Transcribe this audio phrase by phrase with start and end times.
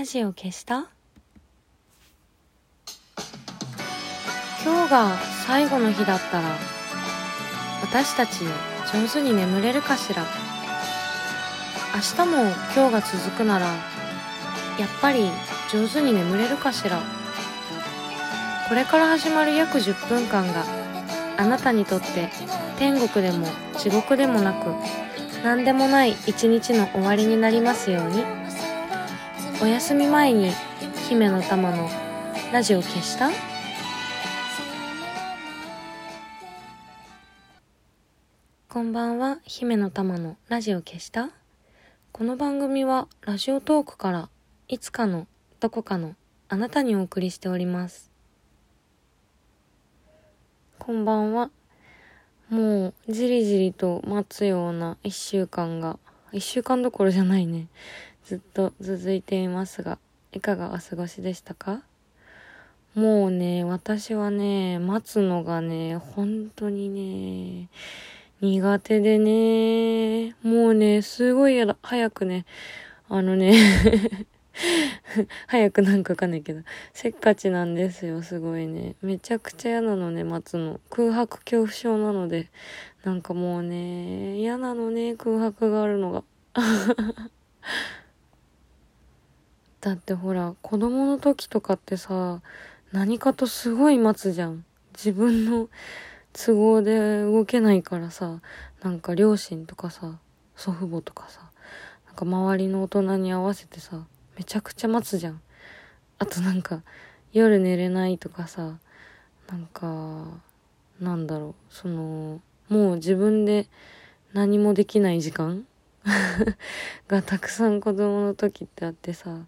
[0.00, 0.88] ラジオ消した？
[4.64, 6.56] 今日が最後の日だったら
[7.82, 8.44] 私たち
[8.94, 10.24] 上手に眠れるかしら？
[11.94, 15.28] 明日も今日が続くならやっぱり
[15.70, 16.98] 上手に眠れるかしら？
[18.70, 20.64] これから始まる約10分間が
[21.36, 22.30] あなたにとって
[22.78, 23.46] 天国でも
[23.76, 24.74] 地獄でもなく
[25.44, 28.39] 何でもない一日の終わりになりますように。
[29.62, 30.50] お休み前に
[31.10, 31.86] 姫の玉の
[32.50, 33.28] ラジオ消した？
[38.70, 41.28] こんばんは姫の玉のラジオ消した？
[42.10, 44.30] この番組はラジオトークから
[44.68, 45.26] いつかの
[45.60, 46.14] どこかの
[46.48, 48.10] あなたにお送りしております。
[50.78, 51.50] こんばんは。
[52.48, 55.98] もうじりじりと待つような一週間が、
[56.32, 57.66] 一週間どころじゃないね。
[58.30, 59.98] ずっと続いていますが、
[60.30, 61.82] いかがお過ごしでしたか？
[62.94, 67.68] もうね、私はね、待つのがね、本当にね、
[68.40, 72.46] 苦手でね、もうね、すごいやだ、早くね、
[73.08, 73.52] あのね
[75.48, 78.94] 早くなんかわかんないけど、せっかちなんですよ、すごいね。
[79.02, 80.78] めちゃくちゃ嫌なのね、待つの。
[80.88, 82.48] 空白恐怖症なので、
[83.02, 86.22] なんかもうね、嫌なのね、空白があるのが。
[89.80, 92.42] だってほら、子供の時とかってさ、
[92.92, 94.64] 何かとすごい待つじゃん。
[94.92, 95.68] 自分の
[96.34, 98.40] 都合で動けないからさ、
[98.82, 100.18] なんか両親とかさ、
[100.54, 101.50] 祖父母とかさ、
[102.06, 104.04] なんか周りの大人に合わせてさ、
[104.36, 105.40] めちゃくちゃ待つじゃん。
[106.18, 106.82] あとなんか、
[107.32, 108.78] 夜寝れないとかさ、
[109.50, 110.26] なんか、
[111.00, 113.66] なんだろう、その、もう自分で
[114.34, 115.66] 何もできない時間
[117.08, 119.46] がたくさん子供の時ってあってさ、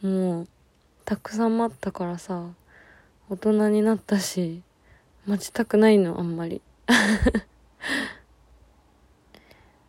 [0.00, 0.48] もう、
[1.04, 2.50] たくさん待ったからさ、
[3.28, 4.62] 大人になったし、
[5.26, 6.62] 待ちたくないの、あんまり。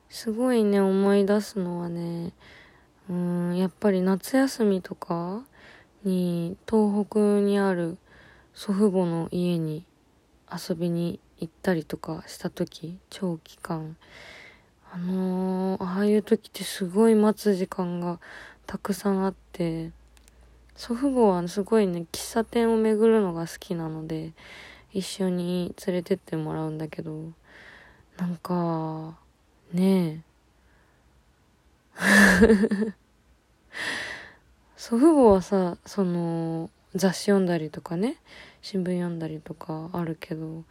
[0.10, 2.34] すごいね、思い出すのはね、
[3.10, 5.44] うん、やっぱり夏休みとか
[6.04, 7.98] に東北にある
[8.54, 9.86] 祖父母の家に
[10.52, 13.98] 遊びに行ったりとかした時長期間
[14.96, 18.20] あのー、ああいう時ってすごい待つ時間が
[18.68, 19.90] たくさんあって
[20.76, 24.34] 祖父母はすごいね喫茶店を巡るのが好きなので
[24.92, 27.32] 一緒に連れてってもらうんだけど
[28.18, 29.18] なんか
[29.74, 30.24] ね
[31.98, 32.94] え。
[34.78, 38.18] 祖父母はさその雑誌読んだりとかね
[38.62, 40.64] 新聞読んだりとかあるけど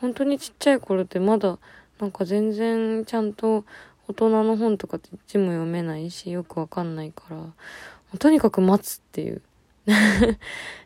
[0.00, 1.58] 本当にちっちゃい頃ってまだ
[2.00, 3.64] なんか全然ちゃんと
[4.08, 9.42] 大人の本とかって字も読めないしよくわかんないからとにかく待つっていう。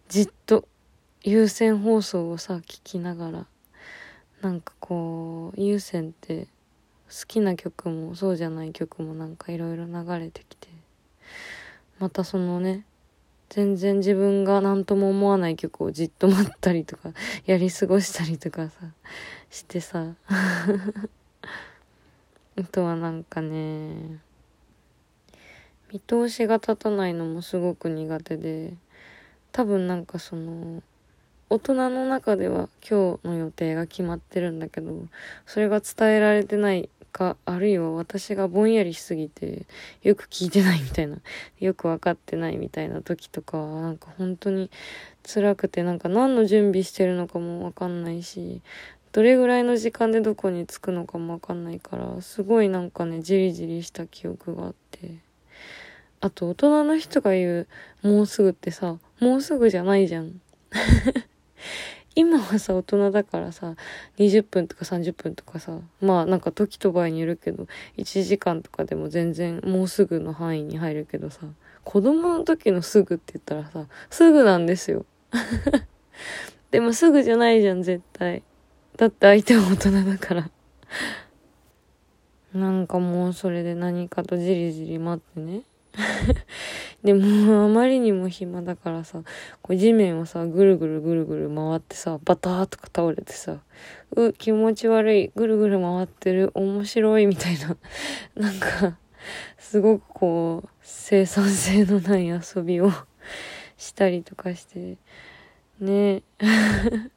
[0.08, 0.66] じっと
[1.22, 3.46] 優先放送をさ聞きながら
[4.42, 6.46] なんかこう優先って
[7.08, 10.68] 好きな曲もそうじゃない曲もなんかいろいろ流れてきて
[11.98, 12.84] またそのね
[13.48, 17.10] 全然自分が何とも思わない曲をじっと待ったりとか
[17.46, 18.72] やり過ごしたりとかさ
[19.50, 20.14] してさ。
[22.56, 24.20] あとはなんかね
[25.92, 28.74] 見通しが立たないのもすごく苦手で
[29.52, 30.82] 多分なんかその
[31.48, 35.06] 大人の中では今日の予定が決まってるんだけど
[35.46, 39.66] それが伝えられてないか、あるいは私がぼんやりしすぎて、
[40.02, 41.18] よく聞いてないみたいな、
[41.58, 44.70] よくわかってないみたいな時とかは、なんか本当に
[45.22, 48.62] 辛くて、なんか何の準備してるのかもわかんないし、
[49.12, 55.16] どれぐらいの時間でどこに着くのかもわかんないから、すごいなんかね、じりじりした記憶があって。
[56.20, 57.68] あと、大人の人が言う、
[58.02, 60.40] もうすぐってさ、もうすぐじゃないじゃん。
[62.14, 63.74] 今はさ、大人だからさ、
[64.18, 67.66] 20分とか30分とかさ、まあなんか時と場合によるけど、
[67.96, 71.40] 1時間とかでも全然もうすぐの範囲に入るけどさ、
[71.84, 75.06] 子供の時のすぐって言ったらさ、すぐなんですよ。
[76.70, 78.42] でもすぐじゃないじゃん、絶対。
[79.00, 80.50] だって相手は大人だから。
[82.52, 85.62] なんかもうそれで何かとじりじり待ってね。
[87.02, 89.22] でもあまりにも暇だからさ、
[89.62, 93.60] こう地面をさ、ぐるぐるぐるぐる回ってさ、バターとか倒れてさ、
[94.16, 97.78] う、気持ち悪い、ぐるぐる回ってる、面白いみたいな、
[98.36, 98.98] なんか、
[99.56, 102.92] すごくこう、生産性のない遊びを
[103.78, 104.98] したりとかして、
[105.80, 106.22] ね。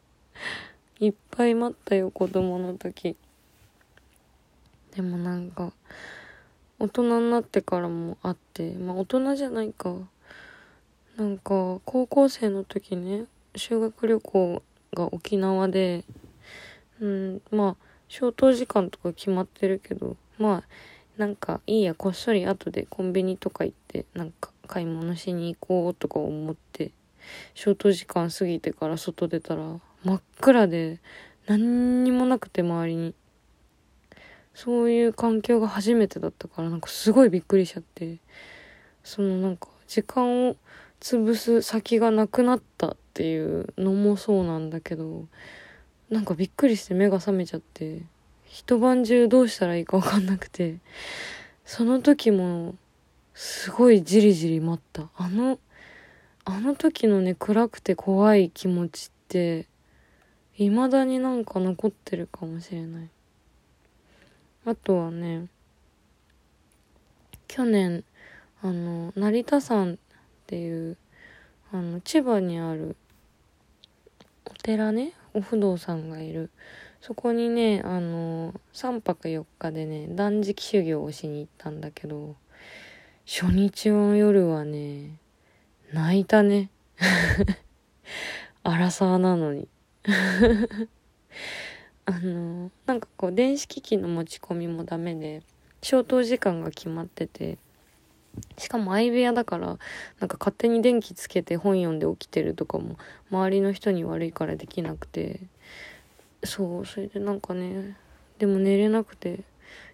[0.99, 3.15] いっぱい待ったよ、子供の時。
[4.95, 5.73] でもなんか、
[6.79, 9.95] 大人になってからもあって、まあ大人じゃないか。
[11.15, 13.25] なんか高校生の時ね
[13.55, 14.63] 修学旅行
[14.95, 16.05] が沖縄で
[16.99, 20.63] うんまあ消灯時間とか決まってるけどまあ
[21.17, 26.89] なんかいいやこっそり後でコンビニとか行ってなんか買い物しに行こうとか思って
[27.53, 30.99] 消灯時間過ぎてから外出たら真っ暗で
[31.47, 33.15] 何にもなくて周りに。
[34.55, 38.19] そういう環境が初めてだったからなんかすごいびっくりしちゃって。
[39.03, 40.55] そのなんか時間を
[41.01, 45.25] 潰す先がなくなったっていうのもそうなんだけど
[46.09, 48.01] なんかびっくりして目が覚めちゃって
[48.45, 50.77] 一晩中どうしたらいいか分かんなくて
[51.65, 52.75] その時も
[53.33, 55.09] すごいじりじり待った。
[55.17, 55.59] あの
[56.45, 59.67] あの時のね暗くて怖い気持ちって
[60.57, 63.09] 未だになんか残ってるかもしれない。
[64.65, 65.47] あとはね
[67.47, 68.03] 去年
[68.61, 69.97] あの成田山っ
[70.47, 70.97] ていう
[71.71, 72.95] あの千葉にある
[74.45, 76.49] お寺ねお不動産がいる。
[77.01, 82.37] そこにねあの3泊4日でね断食修行をしに行ったんだけど
[83.25, 85.17] 初日の夜はね
[85.91, 86.69] 泣いたね。
[88.63, 89.67] 荒沢なのに。
[92.05, 95.41] あのなんかこう電子機器の持ち込みもダメで
[95.81, 97.57] 消灯時間が決まってて
[98.57, 99.77] しかも相部屋だから
[100.19, 102.97] なんか勝手に電気つけて本読んで起きてるとかも
[103.31, 105.39] 周りの人に悪いからできなくて
[106.43, 107.95] そうそれでなんかね
[108.39, 109.41] でも寝れなくて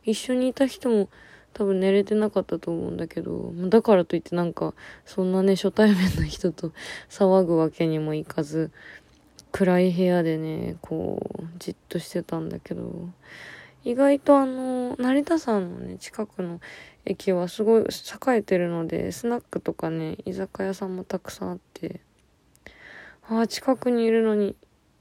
[0.03, 1.09] 一緒にいた人も
[1.53, 4.73] 多分寝れてなかったと思うんだけどだからといってなんか
[5.05, 6.71] そんなね初対面の人と
[7.09, 8.71] 騒ぐわけにもいかず
[9.51, 13.09] 暗い部屋でねこうじっとしてたんだけど
[13.83, 16.59] 意外とあの成田山のね近くの
[17.05, 22.01] 駅はすごい栄えてるのでスナックとかね居酒屋さんもたくさんあって
[23.29, 24.55] ああ近くにいるのに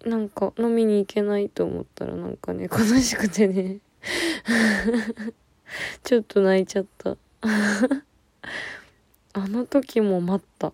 [0.04, 3.78] なんか飲みに行けないと思ったらなんかね悲しくてね。
[6.04, 7.16] ちょっと泣いちゃった。
[9.32, 10.72] あの時も待った。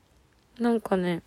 [0.58, 1.22] なんかね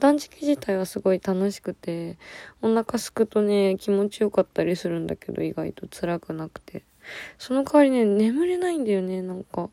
[0.00, 2.18] 断食自体はすごい楽しくて、
[2.62, 6.84] お腹すくとね、気持ちよかったりするんだけど、意外と辛くなくて。
[7.38, 9.70] その代わりね、眠れないんだよね、なんか。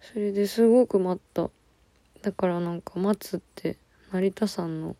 [0.00, 1.50] それですごく待った。
[2.22, 3.76] だからなんか待つって、
[4.12, 4.96] 成田さんの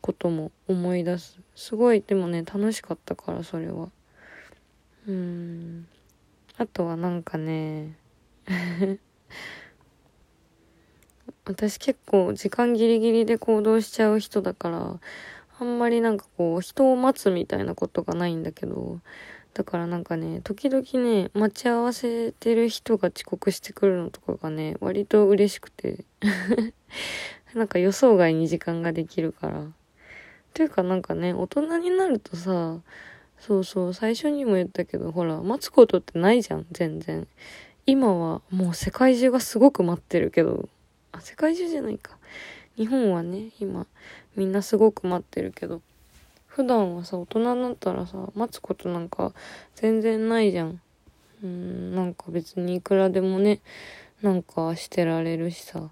[0.00, 1.40] ことも思い出す。
[1.54, 3.90] すごい、でもね、楽しかったから、それは。
[5.06, 5.86] うーん。
[6.56, 7.96] あとはなんかね、
[11.50, 15.00] 私結構時間ギリギリで行動しちゃう人だから、
[15.58, 19.00] あんまりなんかこう、人を待つみたいなことがないんだけど、
[19.52, 26.04] だからなんかね、時々ね、待ち合わせてる人が遅刻してくるのとかがね、割と嬉しくて。
[27.54, 29.66] なんか予想外に時間ができるから。
[30.54, 32.78] というかなんかね、大人になるとさ、
[33.38, 37.26] そうそう、最初にも言ったけど、ほら、待つことってないじゃん、全然。
[37.86, 40.68] 今はもう世界中がすごく待ってるけど、
[41.20, 42.16] 世界中じゃないか。
[42.76, 43.86] 日本はね、今、
[44.36, 45.82] みんなすごく待ってるけど、
[46.46, 49.32] 普段はさ、大人になったらさ、待つことなんか
[49.74, 50.80] 全然ないじゃん。
[51.42, 53.60] うん、なんか別にいくらでもね、
[54.22, 55.90] なんかしてられるしさ。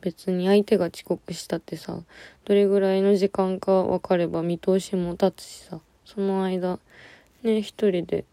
[0.00, 2.00] 別に相手が遅刻したってさ、
[2.44, 6.80] どれぐらいの時間か分かれば見通しも立つしさ、その間、
[7.44, 8.24] ね、一人で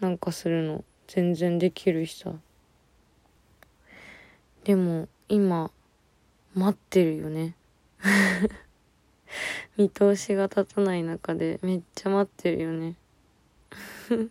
[0.00, 2.32] なんかするの全然できるしさ。
[4.64, 5.70] でも今
[6.54, 7.54] 待ってるよね。
[9.76, 12.96] 見通しが立たない中でめっちゃ待ってるよね。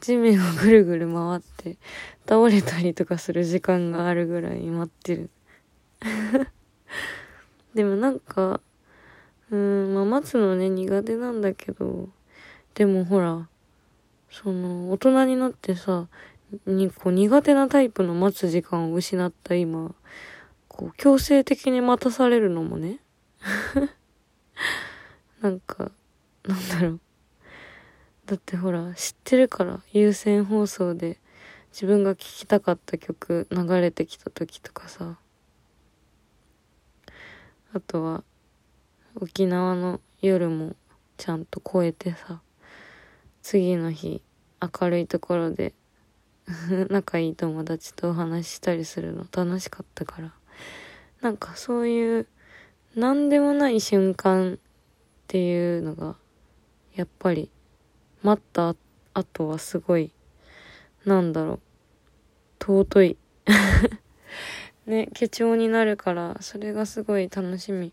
[0.00, 1.76] 地面をぐるぐる回って
[2.26, 5.30] 倒れたりとかする時間があるぐらい待ってる。
[7.74, 8.60] でもなんか
[9.50, 12.08] うんまあ待つのね苦手なんだけど。
[12.76, 13.48] でもほら
[14.30, 16.08] その大人になってさ
[16.66, 19.94] にこう苦手なタイプの待つ時間を失った今、
[20.68, 23.00] こう強制的に待たされるのもね、
[25.40, 25.90] なんか、
[26.44, 27.00] なんだろう。
[28.26, 31.18] だってほら、知ってるから、有線放送で
[31.72, 35.18] 自分が聴きたかった曲流れてきた時とかさ。
[37.72, 38.24] あとは、
[39.14, 40.74] 沖縄の夜も
[41.16, 42.40] ちゃんと超えてさ、
[43.42, 44.22] 次の日、
[44.60, 45.74] 明るいところで
[46.90, 50.32] 仲いい友達とお話したりするの楽しかったから。
[51.20, 52.26] なんかそういう
[52.94, 54.58] 何でもない瞬間っ
[55.28, 56.16] ていうのが、
[56.94, 57.50] やっぱり
[58.22, 58.74] 待った
[59.12, 60.12] 後はすごい、
[61.04, 61.60] なんだろう、
[62.58, 63.16] 尊い
[64.86, 67.92] ね、貴重になるから、それがすごい楽しみ。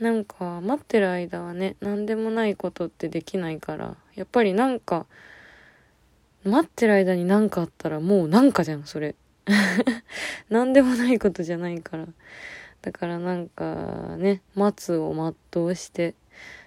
[0.00, 5.06] なんか、待ってる間はね、何でもないことってできないから、やっぱりなんか、
[6.48, 9.14] 待ってる間に何かあったらもうなんかじゃん、それ。
[10.50, 12.06] 何でもないことじゃないから。
[12.82, 16.14] だからなんかね、待つを全うして、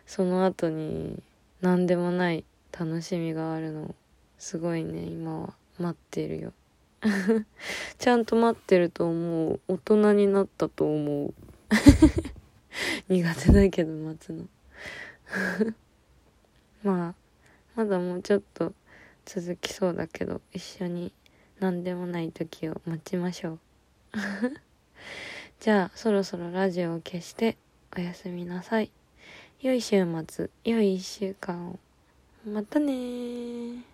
[0.06, 1.22] その後に
[1.62, 2.44] 何でもない
[2.78, 3.96] 楽しみがあるの、
[4.38, 6.54] すごいね、今は待ってるよ。
[7.98, 9.60] ちゃんと待ってると思う。
[9.68, 11.34] 大人になったと思う。
[13.10, 14.46] 苦手だけど待つの。
[16.84, 17.16] まあ、
[17.76, 18.74] まだもうちょっと
[19.34, 21.14] 続きそうだけど、一緒に
[21.62, 23.60] 何でもない時を待ちましょう。
[25.62, 27.56] じゃあ、そろそろラジオを消して
[27.96, 28.92] おやすみなさい。
[29.62, 31.80] 良い週末、良い1週間を。
[32.46, 33.86] またね